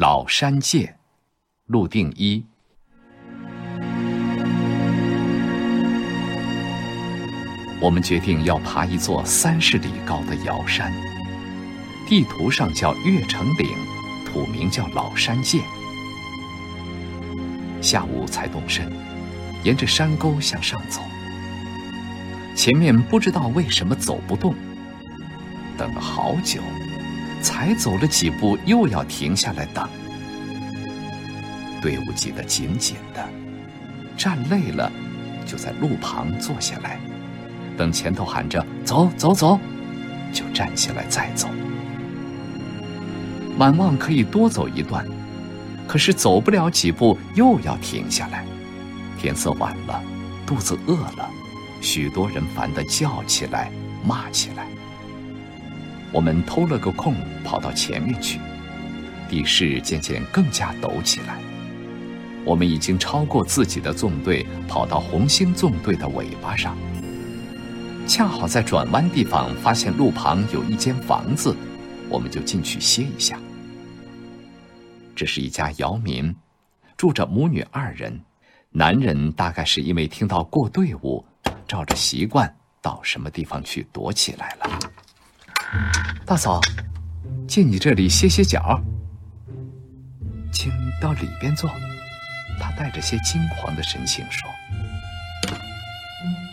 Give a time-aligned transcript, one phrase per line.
[0.00, 0.96] 老山界，
[1.66, 2.42] 陆定一。
[7.82, 10.90] 我们决定要爬一座三十里高的瑶山，
[12.08, 13.68] 地图上叫月城岭，
[14.24, 15.60] 土名叫老山涧。
[17.82, 18.90] 下午才动身，
[19.64, 21.02] 沿着山沟向上走。
[22.56, 24.54] 前面不知道为什么走不动，
[25.76, 26.62] 等了好久，
[27.42, 29.88] 才走了几步，又要停下来等。
[31.80, 33.26] 队伍挤得紧紧的，
[34.16, 34.90] 站累了，
[35.46, 36.98] 就在路旁坐下来。
[37.76, 39.58] 等前头喊着“走走走”，
[40.32, 41.48] 就站起来再走。
[43.56, 45.06] 满望可以多走一段，
[45.88, 48.44] 可是走不了几步又要停下来。
[49.18, 50.02] 天色晚了，
[50.46, 51.28] 肚子饿了，
[51.80, 53.70] 许多人烦得叫起来、
[54.04, 54.66] 骂起来。
[56.12, 57.14] 我们偷了个空
[57.44, 58.40] 跑到前面去，
[59.28, 61.38] 地势渐渐更加陡起来。
[62.44, 66.76] 我们已经超过自己的纵队，跑到红星纵队的尾巴上。
[68.06, 71.54] 恰好在转弯地方发现路旁有一间房子，
[72.08, 73.38] 我们就进去歇一下。
[75.14, 76.34] 这是一家姚民，
[76.96, 78.20] 住着母女二人，
[78.70, 81.24] 男人大概是因为听到过队伍，
[81.68, 84.80] 照着习惯到什么地方去躲起来了。
[86.26, 86.60] 大嫂，
[87.46, 88.80] 进你这里歇歇脚，
[90.52, 91.70] 请到里边坐。
[92.58, 94.50] 他带着些惊慌的神情说。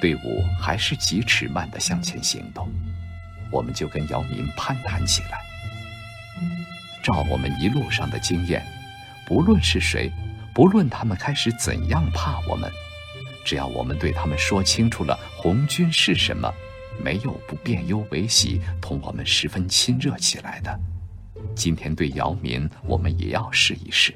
[0.00, 2.68] 队伍还是几尺慢的向前行动，
[3.50, 5.38] 我们就跟姚民攀谈起来。
[7.02, 8.64] 照我们一路上的经验，
[9.26, 10.10] 不论是谁，
[10.54, 12.70] 不论他们开始怎样怕我们，
[13.44, 16.52] 只要我们对他们说清楚了红军是什么，
[17.02, 20.80] 没有不变忧为喜，同我们十分亲热起来的。
[21.54, 24.14] 今天对姚民，我们也要试一试。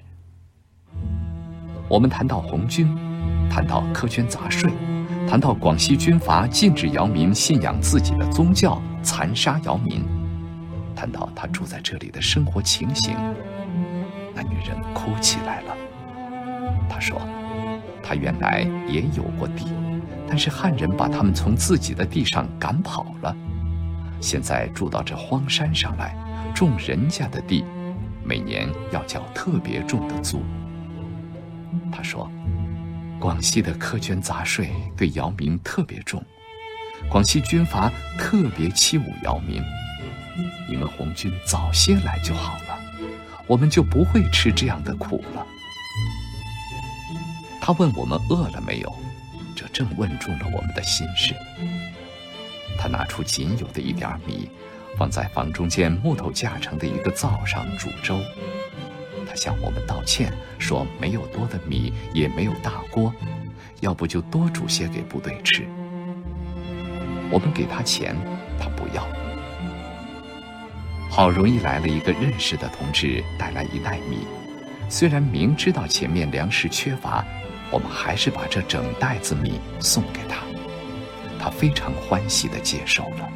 [1.89, 2.87] 我们谈到红军，
[3.49, 4.71] 谈到苛捐杂税。
[5.29, 10.01] 谈到广西军阀禁止姚民信仰自己的宗教，残杀姚民；
[10.95, 13.13] 谈到他住在这里的生活情形，
[14.33, 15.77] 那女人哭起来了。
[16.89, 17.21] 她说
[18.05, 19.67] ：“她原来也有过地，
[20.29, 23.37] 但是汉人把他们从自己的地上赶跑了，
[24.21, 26.17] 现在住到这荒山上来，
[26.55, 27.65] 种人家的地，
[28.25, 30.43] 每年要交特别重的租。”
[31.93, 32.31] 他说。
[33.19, 36.23] 广西的苛捐杂税对姚民特别重，
[37.09, 39.63] 广西军阀特别欺侮姚民。
[40.69, 42.79] 你们红军早些来就好了，
[43.47, 45.47] 我们就不会吃这样的苦了。
[47.59, 48.95] 他问我们饿了没有，
[49.77, 51.35] 正问中了我们的心事。
[52.79, 54.49] 他拿出仅有的一点米，
[54.97, 58.19] 放在房中间木头架成的一个灶上煮粥。
[59.29, 63.13] 他向我们道歉，说没有多的米，也没有大锅，
[63.81, 65.69] 要不就多煮些给部队吃。
[67.31, 68.17] 我们给他钱，
[68.59, 69.07] 他不要。
[71.11, 74.27] 好容易来了一个认识的同志，带来一袋米，
[74.89, 77.23] 虽然明知道前面粮食缺乏，
[77.71, 80.45] 我们还是把这整袋子米送给他，
[81.39, 83.29] 他非常欢喜地接受了。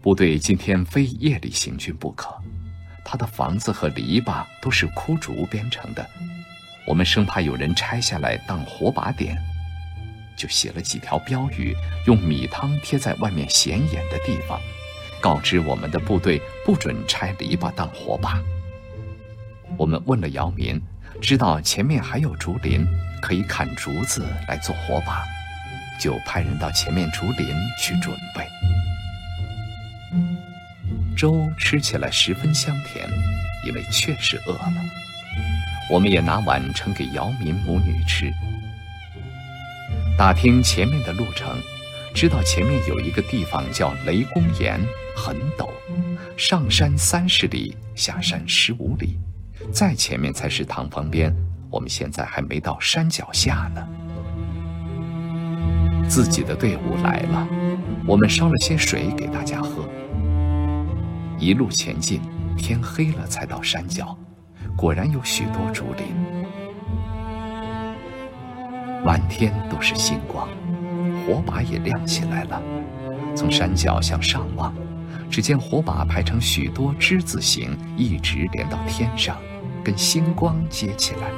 [0.00, 2.34] 部队今天非夜里行军不可。
[3.04, 6.04] 他的房子和篱笆都是枯竹编成的，
[6.84, 9.36] 我们生怕有人拆下来当火把点，
[10.36, 11.72] 就写了几条标语，
[12.06, 14.60] 用米汤贴在外面显眼的地方，
[15.20, 18.42] 告知我们的部队不准拆篱笆当火把。
[19.76, 20.82] 我们问了姚民，
[21.20, 22.86] 知道前面还有竹林，
[23.20, 25.24] 可以砍竹子来做火把，
[26.00, 27.48] 就派人到前面竹林
[27.80, 28.46] 去准备。
[31.16, 33.08] 粥吃起来十分香甜，
[33.66, 34.74] 因为确实饿了。
[35.90, 38.30] 我们也拿碗盛给姚民母女吃。
[40.18, 41.58] 打听前面的路程，
[42.14, 44.78] 知道前面有一个地方叫雷公岩，
[45.16, 45.68] 很陡，
[46.36, 49.18] 上山三十里，下山十五里，
[49.72, 51.34] 再前面才是塘旁边。
[51.70, 53.86] 我们现在还没到山脚下呢。
[56.08, 57.46] 自己的队伍来了，
[58.06, 59.84] 我们烧了些水给大家喝。
[61.38, 62.20] 一路前进，
[62.56, 64.16] 天黑了才到山脚，
[64.76, 66.06] 果然有许多竹林，
[69.04, 70.48] 满天都是星光，
[71.26, 72.62] 火把也亮起来了。
[73.34, 74.72] 从山脚向上望，
[75.28, 79.36] 只见火把排成许多之字形，一直连到天上，
[79.86, 81.30] 跟星光接起来，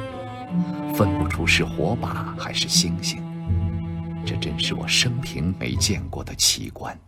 [0.94, 3.22] 分不出是火把还是星星。
[4.24, 6.98] 这真是我生平没见过的奇观。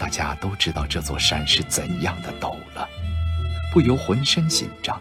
[0.00, 2.88] 大家都知道这座山是怎样的陡了，
[3.70, 4.98] 不由浑身紧张，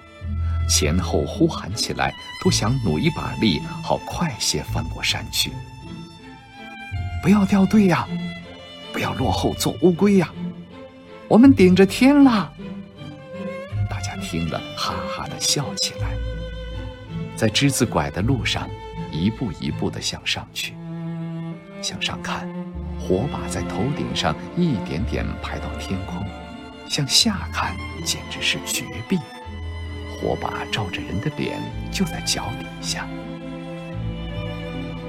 [0.68, 2.14] 前后呼喊起来，
[2.44, 5.54] 都想努一把力，好快些翻过山去。
[7.24, 8.06] 不要掉队呀，
[8.92, 10.30] 不要落后做乌龟呀，
[11.30, 12.52] 我们顶着天啦！
[14.36, 16.10] 听了，哈哈的笑起来，
[17.38, 18.70] 在之字拐的路上，
[19.10, 20.74] 一步一步的向上去，
[21.82, 22.46] 向上看。
[23.00, 26.22] 火把在头顶上一点点排到天空，
[26.90, 29.18] 向下看简直是绝壁。
[30.20, 31.58] 火把照着人的脸，
[31.90, 33.08] 就在脚底下。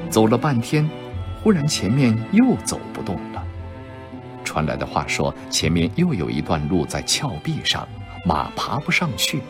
[0.08, 0.88] 走了半天，
[1.42, 3.44] 忽然前面又走不动了。
[4.44, 7.88] 传来的话说，前面又有一段路在峭壁上，
[8.26, 9.40] 马爬不上去。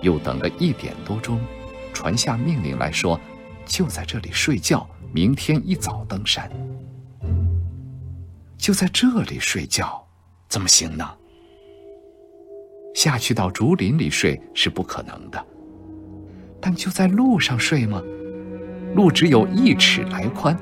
[0.00, 1.38] 又等了一点多钟，
[1.92, 3.20] 传下命令来说，
[3.66, 6.50] 就在这里睡觉，明天一早登山。
[8.56, 10.02] 就在这里睡觉，
[10.48, 11.06] 怎么行呢？
[12.94, 15.46] 下去到竹林里睡是不可能的。
[16.60, 18.02] 但就在路上睡吗？
[18.94, 20.56] 路只有一尺来宽，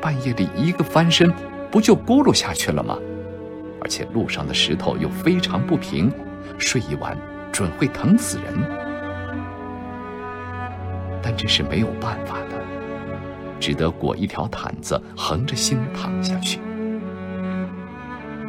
[0.00, 1.32] 半夜里一个翻身，
[1.70, 2.98] 不就咕噜下去了吗？
[3.84, 6.10] 而且路上的石头又非常不平，
[6.58, 7.16] 睡一晚
[7.52, 8.54] 准会疼死人。
[11.22, 12.58] 但这是没有办法的，
[13.60, 16.58] 只得裹一条毯子，横着心躺下去。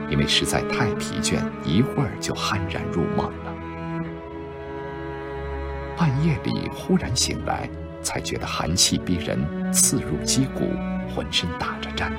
[0.09, 3.53] 因为实在太疲倦，一会儿就酣然入梦了。
[5.97, 7.69] 半夜里忽然醒来，
[8.01, 10.69] 才觉得寒气逼人，刺入肌骨，
[11.13, 12.13] 浑身打着颤。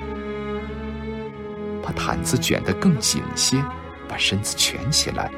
[1.87, 3.63] 把毯子卷得更紧些，
[4.09, 5.31] 把身子蜷起来，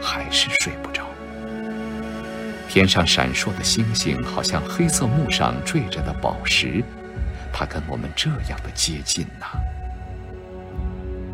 [0.00, 1.04] 还是睡不着。
[2.70, 6.82] 天上闪烁的星星，好像黑色幕上坠着的宝石，
[7.52, 9.46] 它跟我们这样的接近呐。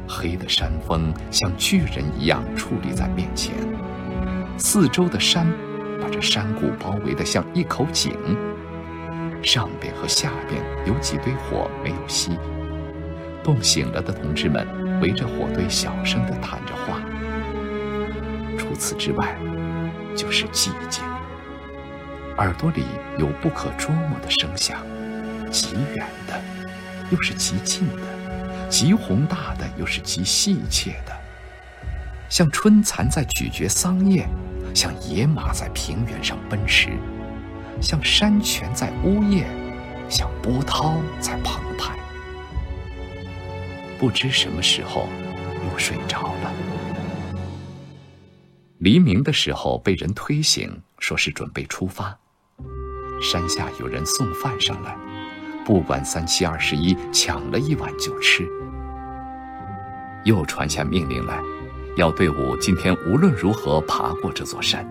[0.08, 3.55] 黑的山峰像巨人一样矗立在面前，
[4.58, 5.47] 四周的山
[6.02, 8.12] 把这山谷包围得像一口井。
[9.44, 12.37] 上边和下边有几堆火没有熄，
[13.42, 14.66] 冻醒了的同志们
[15.00, 17.00] 围着火堆小声地谈着话。
[18.58, 19.37] 除此之外，
[20.16, 21.04] 就是寂静。
[22.37, 22.84] 耳朵里
[23.19, 24.78] 有不可捉摸的声响，
[25.50, 26.40] 极远的，
[27.10, 28.02] 又是极近的。
[28.69, 31.12] 极宏大的，又是极细切的，
[32.28, 34.28] 像春蚕在咀嚼桑叶，
[34.72, 36.90] 像野马在平原上奔驰，
[37.82, 39.48] 像山泉在呜咽，
[40.08, 41.98] 像波涛在澎湃。
[44.00, 45.06] 不知什么时候
[45.70, 46.50] 又睡着了。
[48.79, 52.19] 黎明的时候被人推醒，说是准备出发。
[53.20, 54.97] 山下有人送饭上来。
[55.67, 58.49] 不管三七二十一，抢了一碗就吃。
[60.25, 61.38] 又传下命令来，
[61.99, 64.82] 要队伍今天无论如何爬过这座山，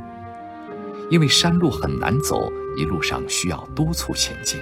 [1.09, 4.61] 因为山路很难走，一路上需要督促前进。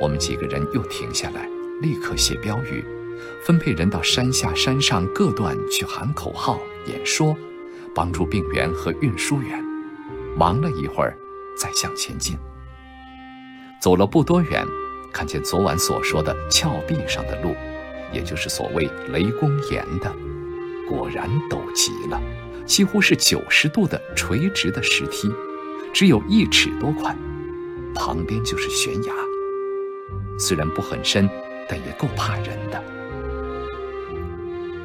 [0.00, 1.48] 我们几个人又停下来，
[1.82, 2.84] 立刻写标语，
[3.44, 7.36] 分配人到山下、山上各段去喊口号、演说，
[7.94, 9.62] 帮助病员和运输员。
[10.36, 11.16] 忙了一会儿，
[11.56, 12.36] 再向前进。
[13.80, 14.64] 走了不多远。
[15.12, 17.52] 看见昨晚所说的峭壁上的路，
[18.12, 20.08] 也就是所谓雷公岩的，
[20.88, 22.22] 果然陡极了，
[22.64, 25.28] 几乎是九十度的垂直的石梯，
[25.92, 27.18] 只有一尺多宽，
[27.92, 29.12] 旁边就是悬崖。
[30.38, 31.28] 虽然不很深，
[31.68, 32.80] 但也够怕人的。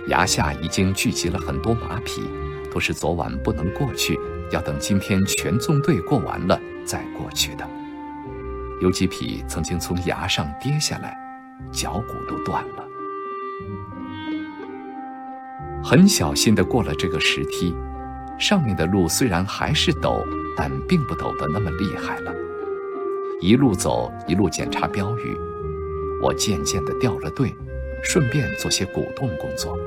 [0.07, 2.21] 崖下已经聚集了很多马匹，
[2.71, 4.19] 都是昨晚不能过去，
[4.51, 7.67] 要等今天全纵队过完了再过去的。
[8.81, 11.17] 有几匹曾经从崖上跌下来，
[11.71, 12.85] 脚骨都断了。
[15.83, 17.73] 很小心地过了这个石梯，
[18.37, 20.23] 上面的路虽然还是陡，
[20.55, 22.31] 但并不陡得那么厉害了。
[23.41, 25.35] 一路走，一路检查标语，
[26.21, 27.55] 我渐渐地掉了队，
[28.03, 29.77] 顺便做些鼓动工作。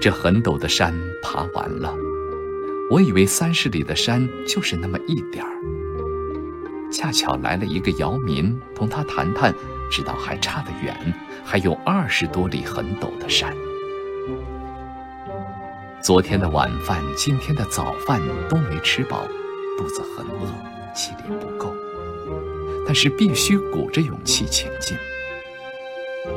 [0.00, 1.92] 这很陡的山爬完了，
[2.88, 5.50] 我以为三十里的山就是那么一点儿。
[6.92, 9.52] 恰巧来了一个姚民，同他谈谈，
[9.90, 10.96] 知道还差得远，
[11.44, 13.52] 还有二十多里很陡的山。
[16.00, 19.26] 昨天的晚饭，今天的早饭都没吃饱，
[19.76, 20.46] 肚子很饿，
[20.94, 21.74] 气力不够，
[22.86, 24.96] 但是必须鼓着勇气前进。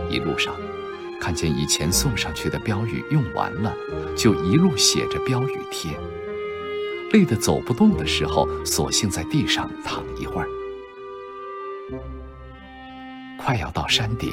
[0.09, 0.53] 一路上，
[1.21, 3.71] 看见以前送上去的标语用完了，
[4.17, 5.91] 就一路写着标语贴。
[7.13, 10.47] 累得走不动的时候，索性在地上躺一会儿。
[13.37, 14.31] 快要到山顶，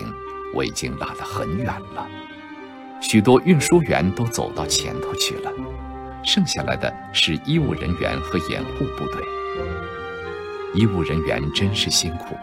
[0.54, 2.08] 我已经拉得很远了，
[3.02, 5.52] 许多运输员都走到前头去了，
[6.24, 9.22] 剩下来的是医务人员和掩护部队。
[10.74, 12.36] 医务人员真是辛苦，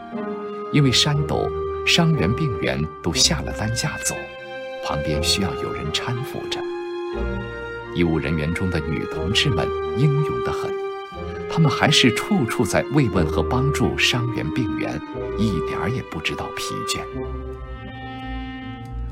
[0.73, 1.49] 因为山陡，
[1.87, 4.15] 伤员病员都下了担架走，
[4.85, 6.59] 旁边需要有人搀扶着。
[7.95, 10.71] 医务人员中的女同志们英勇得很，
[11.49, 14.93] 她们还是处处在慰问和帮助伤员病员，
[15.39, 16.99] 一点儿也不知道疲倦。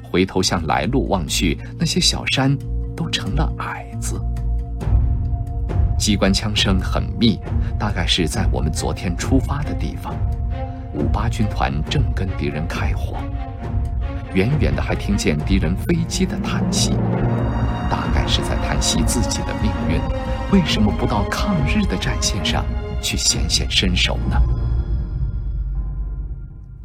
[0.04, 2.56] 回头向来路望去，那些小山
[2.96, 4.22] 都成了矮子。
[5.98, 7.40] 机关枪声很密，
[7.80, 10.14] 大概是在我们昨天出发的地方。
[10.94, 13.18] 五八军团正跟敌人开火，
[14.34, 16.92] 远远的还听见敌人飞机的叹息，
[17.90, 20.00] 大概是在叹息自己的命运，
[20.52, 22.66] 为什么不到抗日的战线上
[23.02, 24.42] 去显显身手呢？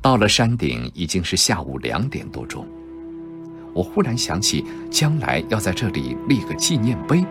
[0.03, 2.67] 到了山顶，已经是下午两点多钟。
[3.75, 7.25] 我忽然想起，将来要在这里立个纪念碑，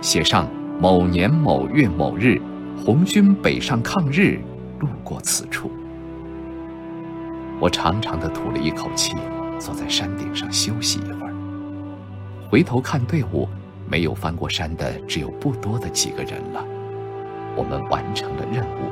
[0.00, 0.48] 写上。
[0.78, 2.38] 某年某月某日，
[2.84, 4.38] 红军北上抗日，
[4.78, 5.70] 路过此处。
[7.58, 9.14] 我长长的吐了一口气，
[9.58, 11.34] 坐在山顶上休息一会儿。
[12.48, 13.48] 回头看队伍，
[13.88, 16.64] 没有翻过山的只有不多的几个人了。
[17.56, 18.90] 我们完成了任务，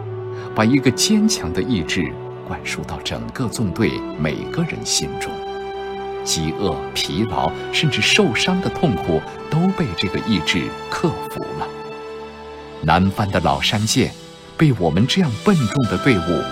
[0.54, 2.12] 把一个坚强的意志
[2.49, 5.30] 灌输到整个纵队每个人心中。
[6.25, 11.68] 饥饿、疲劳，甚至受伤的痛苦，都被这个意志克服了。
[12.83, 14.11] 南翻的老山涧，
[14.56, 16.42] 被我们这样笨重的队伍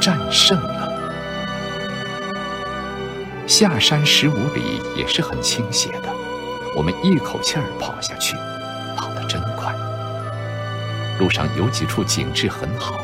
[0.00, 0.81] 战胜了。
[3.54, 6.08] 下山十五里也是很倾斜的，
[6.74, 8.34] 我们一口气儿跑下去，
[8.96, 9.74] 跑得真快。
[11.20, 12.98] 路上有几处景致很好，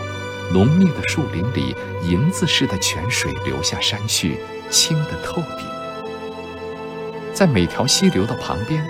[0.51, 4.41] 浓密的树林里，银子似的泉水流下山去，
[4.71, 5.67] 清得透底。
[7.35, 8.83] 在每条溪流的旁边。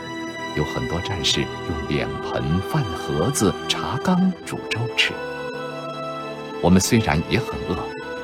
[0.57, 5.13] 有很多战士用脸盆、饭盒子、茶缸煮粥吃。
[6.61, 7.77] 我们虽然也很饿，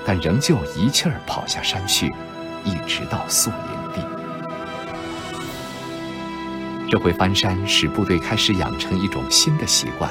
[0.05, 2.13] 但仍旧一气儿跑下山去，
[2.65, 4.01] 一直到宿营地。
[6.89, 10.11] 这回翻山使部队开始养成一种新的习惯，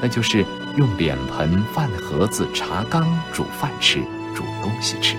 [0.00, 0.44] 那就是
[0.76, 4.00] 用脸盆、饭盒子、茶缸煮饭吃、
[4.34, 5.16] 煮东西吃。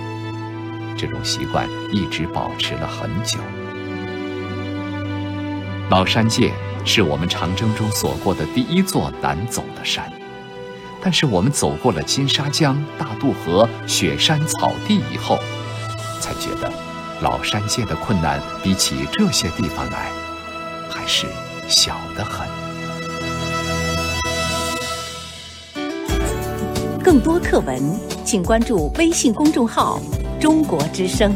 [0.97, 3.39] 这种习惯一直保持了很久。
[5.89, 6.51] 老山涧
[6.85, 10.11] 是我们长征中所过的第一座难走的山，
[11.01, 15.37] 但是我们走过了金沙江、大渡河、雪山草地以后，
[16.19, 16.71] 才觉得
[17.21, 20.11] 老山涧的困难比起这些地方来，
[20.89, 21.27] 还是
[21.67, 22.47] 小得很。
[27.03, 27.81] 更多课文，
[28.23, 29.99] 请关注微信公众号
[30.41, 31.33] “中国之声”。